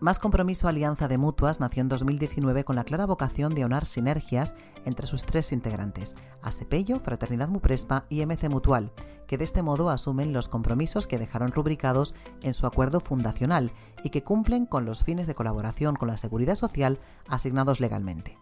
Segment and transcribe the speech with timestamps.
[0.00, 4.54] Más Compromiso Alianza de Mutuas nació en 2019 con la clara vocación de aunar sinergias
[4.84, 8.92] entre sus tres integrantes, ASEPELLO, Fraternidad Muprespa y MC Mutual,
[9.26, 13.72] que de este modo asumen los compromisos que dejaron rubricados en su acuerdo fundacional
[14.04, 18.38] y que cumplen con los fines de colaboración con la seguridad social asignados legalmente.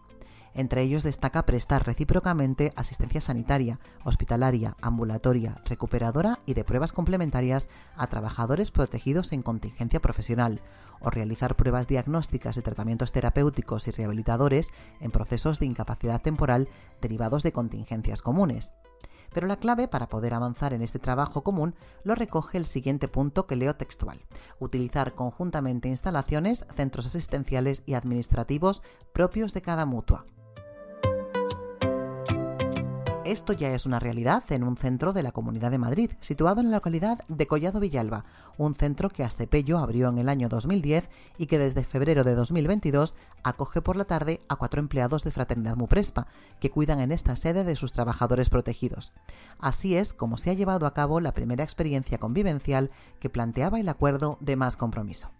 [0.57, 8.07] Entre ellos destaca prestar recíprocamente asistencia sanitaria, hospitalaria, ambulatoria, recuperadora y de pruebas complementarias a
[8.07, 10.61] trabajadores protegidos en contingencia profesional,
[10.99, 16.69] o realizar pruebas diagnósticas y tratamientos terapéuticos y rehabilitadores en procesos de incapacidad temporal
[17.01, 18.71] derivados de contingencias comunes.
[19.33, 23.45] Pero la clave para poder avanzar en este trabajo común lo recoge el siguiente punto
[23.45, 24.25] que leo textual.
[24.59, 30.25] Utilizar conjuntamente instalaciones, centros asistenciales y administrativos propios de cada mutua.
[33.27, 36.71] Esto ya es una realidad en un centro de la Comunidad de Madrid, situado en
[36.71, 38.23] la localidad de Collado Villalba,
[38.57, 43.15] un centro que Astepello abrió en el año 2010 y que desde febrero de 2022
[43.43, 46.27] acoge por la tarde a cuatro empleados de Fraternidad Muprespa,
[46.61, 49.11] que cuidan en esta sede de sus trabajadores protegidos.
[49.59, 53.89] Así es como se ha llevado a cabo la primera experiencia convivencial que planteaba el
[53.89, 55.31] acuerdo de más compromiso.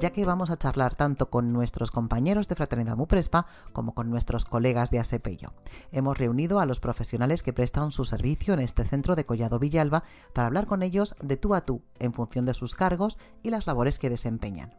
[0.00, 4.44] Ya que vamos a charlar tanto con nuestros compañeros de Fraternidad Muprespa como con nuestros
[4.44, 5.54] colegas de ASEPELLO.
[5.90, 10.04] Hemos reunido a los profesionales que prestan su servicio en este centro de Collado Villalba
[10.34, 13.66] para hablar con ellos de tú a tú, en función de sus cargos y las
[13.66, 14.72] labores que desempeñan.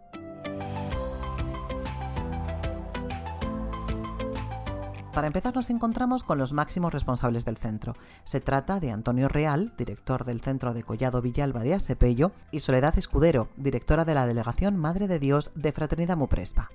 [5.17, 7.95] Para empezar nos encontramos con los máximos responsables del centro.
[8.23, 12.99] Se trata de Antonio Real, director del Centro de Collado Villalba de Asepello, y Soledad
[12.99, 16.69] Escudero, directora de la Delegación Madre de Dios de Fraternidad Muprespa.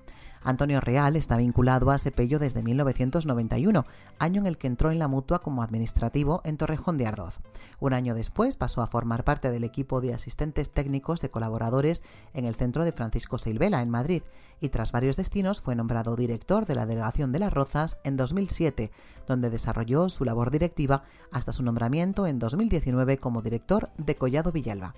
[0.44, 3.86] Antonio Real está vinculado a Sepello desde 1991,
[4.18, 7.40] año en el que entró en la mutua como administrativo en Torrejón de Ardoz.
[7.78, 12.02] Un año después pasó a formar parte del equipo de asistentes técnicos de colaboradores
[12.34, 14.22] en el centro de Francisco Silvela, en Madrid,
[14.60, 18.90] y tras varios destinos fue nombrado director de la Delegación de las Rozas en 2007,
[19.28, 24.94] donde desarrolló su labor directiva hasta su nombramiento en 2019 como director de Collado Villalba.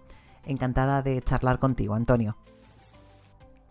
[0.47, 2.37] Encantada de charlar contigo, Antonio.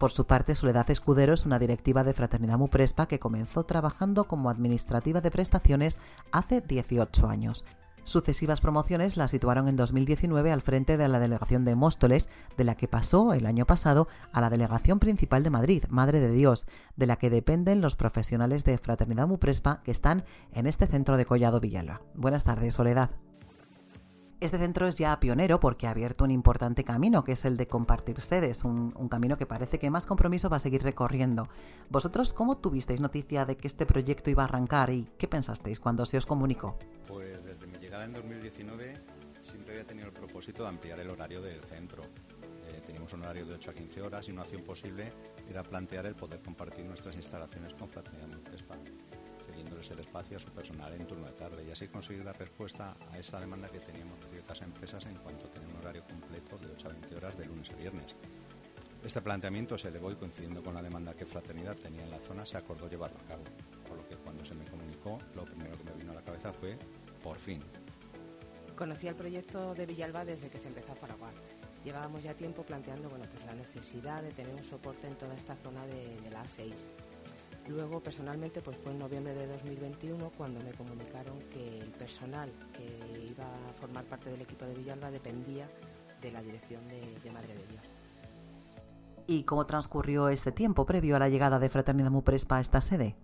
[0.03, 4.49] Por su parte, Soledad Escudero es una directiva de Fraternidad Muprespa que comenzó trabajando como
[4.49, 5.97] administrativa de prestaciones
[6.33, 7.63] hace 18 años.
[8.03, 12.27] Sucesivas promociones la situaron en 2019 al frente de la delegación de Móstoles,
[12.57, 16.33] de la que pasó el año pasado a la delegación principal de Madrid, Madre de
[16.33, 16.65] Dios,
[16.97, 21.25] de la que dependen los profesionales de Fraternidad Muprespa que están en este centro de
[21.25, 22.01] Collado Villalba.
[22.13, 23.11] Buenas tardes, Soledad.
[24.43, 27.65] Este centro es ya pionero porque ha abierto un importante camino, que es el de
[27.65, 31.47] compartir sedes, un, camino que parece que más compromiso va a seguir recorriendo.
[31.89, 36.05] ¿Vosotros cómo tuvisteis noticia de que este proyecto iba a arrancar y qué pensasteis cuando
[36.05, 36.77] se os comunicó?
[37.07, 38.97] Pues desde mi llegada en 2019
[39.39, 42.03] siempre había tenido el propósito de ampliar el horario del centro.
[42.03, 45.13] Eh, teníamos un horario de 8 a 15 horas y una opción posible
[45.49, 48.79] era plantear el poder compartir nuestras instalaciones con Fraternidad Municipal
[49.91, 53.17] el espacio a su personal en turno de tarde y así conseguir dar respuesta a
[53.17, 56.87] esa demanda que teníamos de ciertas empresas en cuanto a un horario completo de 8
[56.87, 58.15] a 20 horas de lunes a viernes.
[59.03, 62.45] Este planteamiento se elevó y coincidiendo con la demanda que Fraternidad tenía en la zona
[62.45, 63.43] se acordó llevarlo a cabo,
[63.87, 66.53] por lo que cuando se me comunicó lo primero que me vino a la cabeza
[66.53, 66.77] fue
[67.21, 67.61] por fin.
[68.77, 71.33] Conocí el proyecto de Villalba desde que se empezó a paraguar.
[71.83, 75.55] Llevábamos ya tiempo planteando bueno, pues la necesidad de tener un soporte en toda esta
[75.57, 76.73] zona de, de la A6
[77.67, 83.27] Luego, personalmente, pues fue en noviembre de 2021 cuando me comunicaron que el personal que
[83.29, 85.69] iba a formar parte del equipo de Villalba dependía
[86.21, 87.83] de la dirección de, de Madre de Dios.
[89.27, 93.15] ¿Y cómo transcurrió este tiempo previo a la llegada de Fraternidad Muprespa a esta sede?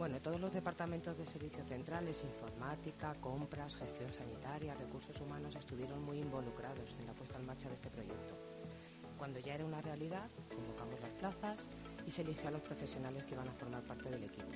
[0.00, 6.18] Bueno, todos los departamentos de servicios centrales, informática, compras, gestión sanitaria, recursos humanos estuvieron muy
[6.18, 8.34] involucrados en la puesta en marcha de este proyecto.
[9.18, 11.58] Cuando ya era una realidad, convocamos las plazas,
[12.10, 14.50] y se eligió a los profesionales que iban a formar parte del equipo.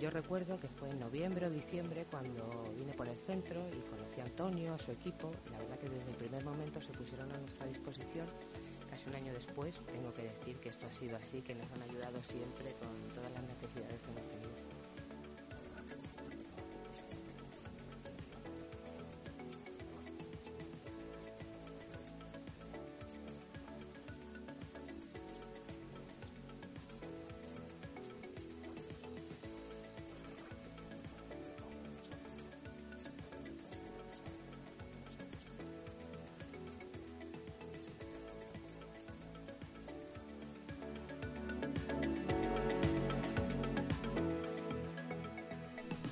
[0.00, 4.20] Yo recuerdo que fue en noviembre o diciembre cuando vine por el centro y conocí
[4.20, 5.30] a Antonio, a su equipo.
[5.52, 8.26] La verdad que desde el primer momento se pusieron a nuestra disposición.
[8.90, 11.82] Casi un año después tengo que decir que esto ha sido así, que nos han
[11.82, 14.26] ayudado siempre con todas las necesidades que hemos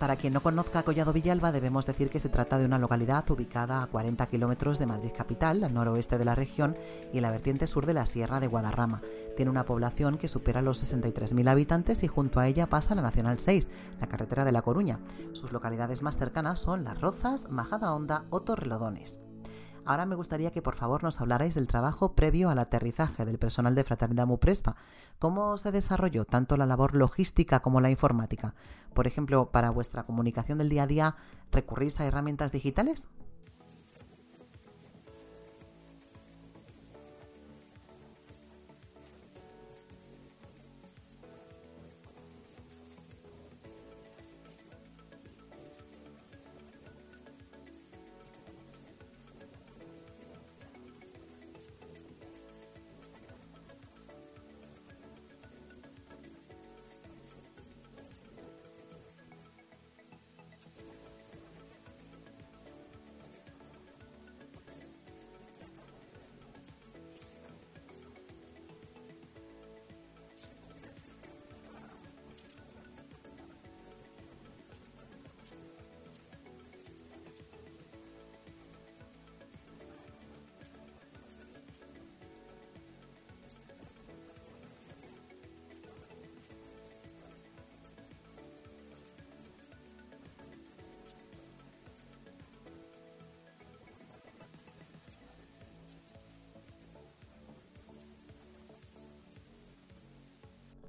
[0.02, 3.84] Para quien no conozca Collado Villalba, debemos decir que se trata de una localidad ubicada
[3.84, 6.76] a 40 kilómetros de Madrid capital, al noroeste de la región
[7.12, 9.00] y en la vertiente sur de la Sierra de Guadarrama.
[9.36, 13.38] Tiene una población que supera los 63.000 habitantes y junto a ella pasa la Nacional
[13.38, 13.68] 6,
[14.00, 14.98] la carretera de La Coruña.
[15.34, 19.20] Sus localidades más cercanas son Las Rozas, Majadahonda o Torrelodones.
[19.84, 23.74] Ahora me gustaría que por favor nos hablarais del trabajo previo al aterrizaje del personal
[23.74, 24.76] de Fraternidad Muprespa.
[25.18, 28.54] ¿Cómo se desarrolló tanto la labor logística como la informática?
[28.94, 31.16] Por ejemplo, para vuestra comunicación del día a día,
[31.50, 33.08] ¿recurrís a herramientas digitales?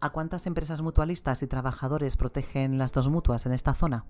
[0.03, 4.05] ¿A cuántas empresas mutualistas y trabajadores protegen las dos mutuas en esta zona?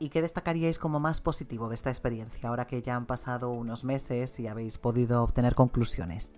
[0.00, 3.82] ¿Y qué destacaríais como más positivo de esta experiencia, ahora que ya han pasado unos
[3.82, 6.32] meses y habéis podido obtener conclusiones?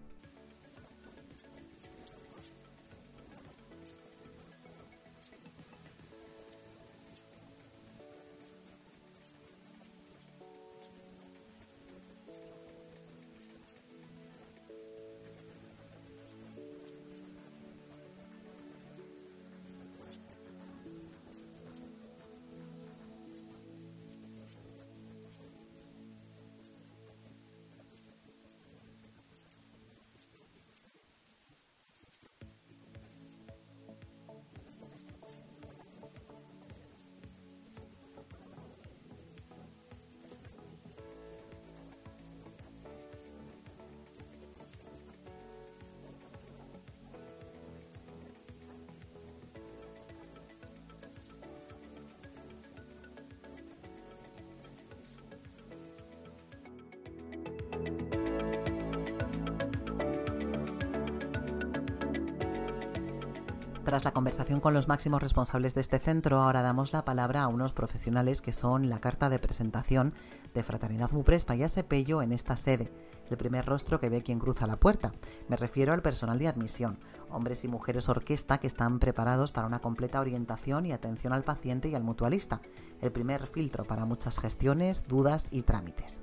[63.90, 67.48] Tras la conversación con los máximos responsables de este centro, ahora damos la palabra a
[67.48, 70.14] unos profesionales que son la carta de presentación
[70.54, 72.92] de Fraternidad Muprespa y Asepello en esta sede,
[73.28, 75.10] el primer rostro que ve quien cruza la puerta.
[75.48, 79.80] Me refiero al personal de admisión, hombres y mujeres orquesta que están preparados para una
[79.80, 82.60] completa orientación y atención al paciente y al mutualista,
[83.00, 86.20] el primer filtro para muchas gestiones, dudas y trámites.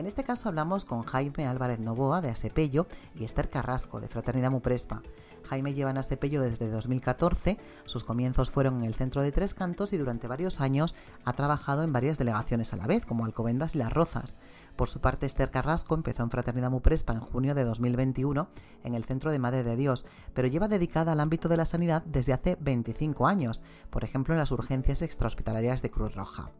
[0.00, 4.50] En este caso hablamos con Jaime Álvarez Novoa de Asepello y Esther Carrasco de Fraternidad
[4.50, 5.02] Muprespa.
[5.44, 9.92] Jaime lleva en Asepello desde 2014, sus comienzos fueron en el centro de Tres Cantos
[9.92, 10.94] y durante varios años
[11.26, 14.36] ha trabajado en varias delegaciones a la vez, como Alcobendas y Las Rozas.
[14.74, 18.48] Por su parte, Esther Carrasco empezó en Fraternidad Muprespa en junio de 2021
[18.84, 22.02] en el Centro de Madre de Dios, pero lleva dedicada al ámbito de la sanidad
[22.06, 26.52] desde hace 25 años, por ejemplo en las urgencias extrahospitalarias de Cruz Roja.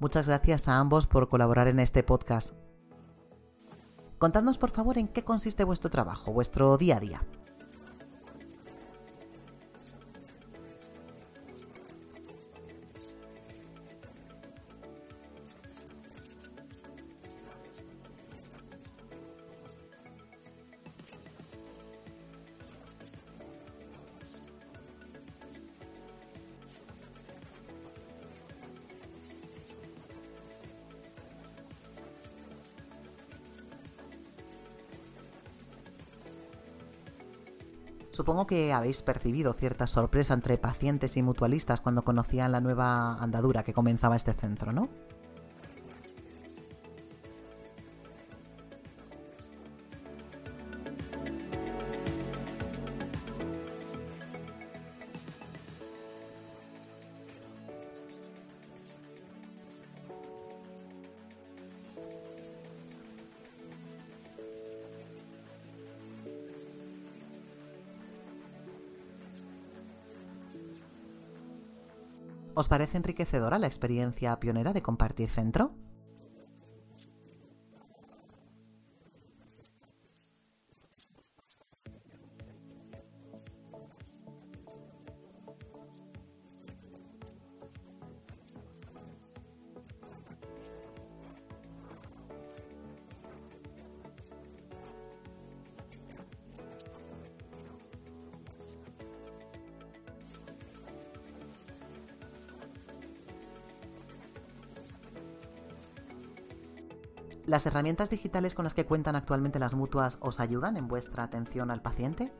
[0.00, 2.54] Muchas gracias a ambos por colaborar en este podcast.
[4.18, 7.22] Contadnos por favor en qué consiste vuestro trabajo, vuestro día a día.
[38.16, 43.62] Supongo que habéis percibido cierta sorpresa entre pacientes y mutualistas cuando conocían la nueva andadura
[43.62, 44.88] que comenzaba este centro, ¿no?
[72.66, 75.76] ¿Os parece enriquecedora la experiencia pionera de compartir centro?
[107.46, 111.70] ¿Las herramientas digitales con las que cuentan actualmente las mutuas os ayudan en vuestra atención
[111.70, 112.32] al paciente?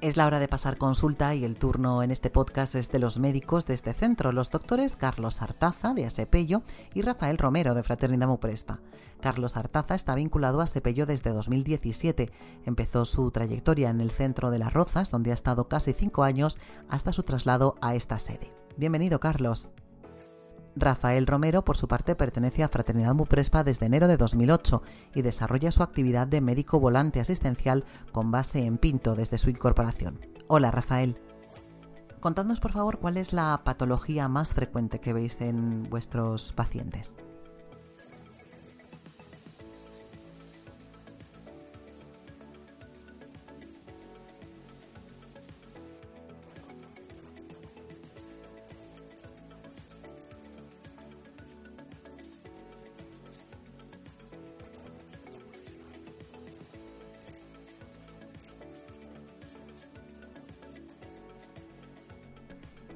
[0.00, 3.18] Es la hora de pasar consulta y el turno en este podcast es de los
[3.18, 8.28] médicos de este centro, los doctores Carlos Artaza de Asepello y Rafael Romero de Fraternidad
[8.28, 8.80] Muprespa.
[9.20, 12.30] Carlos Artaza está vinculado a Asepello desde 2017.
[12.66, 16.58] Empezó su trayectoria en el centro de Las Rozas, donde ha estado casi cinco años
[16.88, 18.52] hasta su traslado a esta sede.
[18.76, 19.68] Bienvenido, Carlos.
[20.76, 24.82] Rafael Romero, por su parte, pertenece a Fraternidad Muprespa desde enero de 2008
[25.14, 30.20] y desarrolla su actividad de médico volante asistencial con base en Pinto desde su incorporación.
[30.48, 31.16] Hola, Rafael.
[32.20, 37.16] Contadnos, por favor, cuál es la patología más frecuente que veis en vuestros pacientes.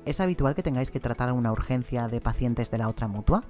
[0.08, 3.44] ¿Es habitual que tengáis que tratar una urgencia de pacientes de la otra mutua?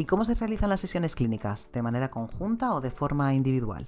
[0.00, 1.70] ¿Y cómo se realizan las sesiones clínicas?
[1.74, 3.86] ¿De manera conjunta o de forma individual?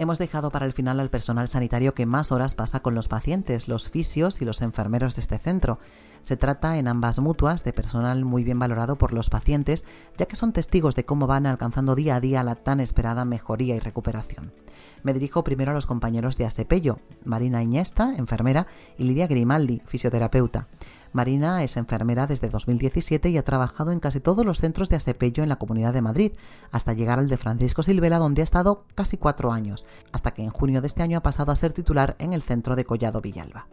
[0.00, 3.68] Hemos dejado para el final al personal sanitario que más horas pasa con los pacientes,
[3.68, 5.78] los fisios y los enfermeros de este centro.
[6.22, 9.84] Se trata en ambas mutuas de personal muy bien valorado por los pacientes,
[10.16, 13.76] ya que son testigos de cómo van alcanzando día a día la tan esperada mejoría
[13.76, 14.54] y recuperación.
[15.02, 20.68] Me dirijo primero a los compañeros de Asepello, Marina Iñesta, enfermera, y Lidia Grimaldi, fisioterapeuta.
[21.12, 25.42] Marina es enfermera desde 2017 y ha trabajado en casi todos los centros de Asepello
[25.42, 26.32] en la Comunidad de Madrid,
[26.70, 30.50] hasta llegar al de Francisco Silvela, donde ha estado casi cuatro años, hasta que en
[30.50, 33.66] junio de este año ha pasado a ser titular en el centro de Collado Villalba.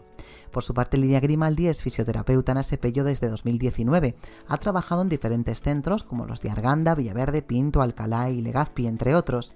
[0.52, 4.16] Por su parte, Lidia Grimaldi es fisioterapeuta en Asepello desde 2019.
[4.48, 9.14] Ha trabajado en diferentes centros como los de Arganda, Villaverde, Pinto, Alcalá y Legazpi, entre
[9.14, 9.54] otros.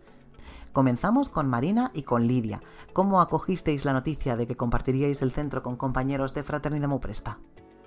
[0.72, 2.62] Comenzamos con Marina y con Lidia.
[2.94, 7.40] ¿Cómo acogisteis la noticia de que compartiríais el centro con compañeros de Fraternidad Muprespa?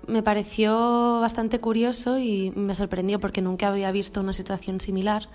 [0.07, 5.29] Me pareció bastante curioso y me sorprendió porque nunca había visto una situación similar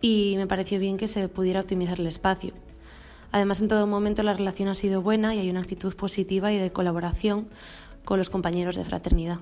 [0.00, 2.54] y me pareció bien que se pudiera optimizar el espacio.
[3.32, 6.58] Además, en todo momento la relación ha sido buena y hay una actitud positiva y
[6.58, 7.48] de colaboración
[8.04, 9.38] con los compañeros de fraternidad.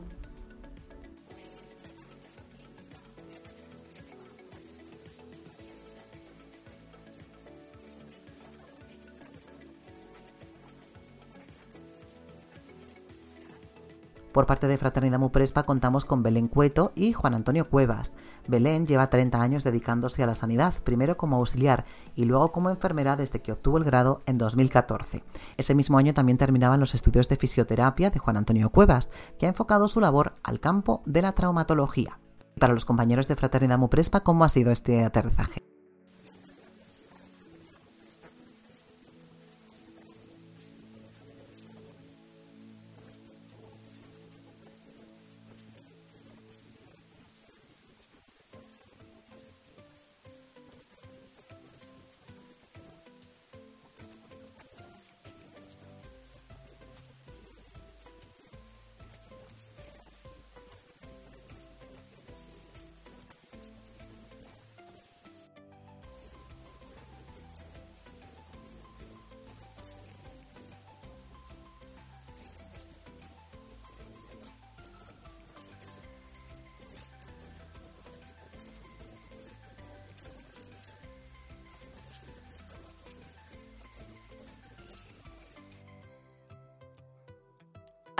[14.41, 18.17] Por parte de Fraternidad Muprespa contamos con Belén Cueto y Juan Antonio Cuevas.
[18.49, 21.85] Belén lleva 30 años dedicándose a la sanidad, primero como auxiliar
[22.17, 25.23] y luego como enfermera desde que obtuvo el grado en 2014.
[25.59, 29.51] Ese mismo año también terminaban los estudios de fisioterapia de Juan Antonio Cuevas, que ha
[29.51, 32.19] enfocado su labor al campo de la traumatología.
[32.59, 35.70] Para los compañeros de Fraternidad Muprespa, ¿cómo ha sido este aterrizaje?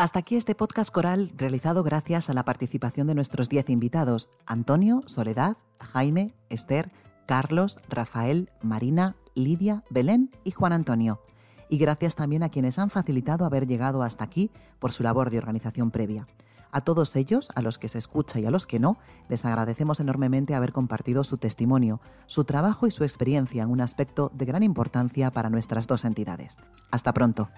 [0.01, 5.03] Hasta aquí este podcast coral realizado gracias a la participación de nuestros 10 invitados, Antonio,
[5.05, 6.91] Soledad, Jaime, Esther,
[7.27, 11.21] Carlos, Rafael, Marina, Lidia, Belén y Juan Antonio.
[11.69, 15.37] Y gracias también a quienes han facilitado haber llegado hasta aquí por su labor de
[15.37, 16.27] organización previa.
[16.73, 18.97] A todos ellos, a los que se escucha y a los que no,
[19.29, 24.33] les agradecemos enormemente haber compartido su testimonio, su trabajo y su experiencia en un aspecto
[24.33, 26.57] de gran importancia para nuestras dos entidades.
[26.91, 27.51] Hasta pronto.